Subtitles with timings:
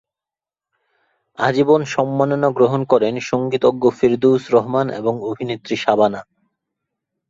[1.37, 6.21] আজীবন সম্মাননা গ্রহণ করেন সঙ্গীতজ্ঞ ফেরদৌসী রহমান এবং অভিনেত্রী শাবানা।